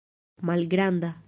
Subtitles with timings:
[0.41, 1.13] malgranda